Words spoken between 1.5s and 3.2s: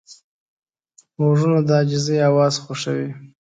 د عاجزۍ اواز خوښوي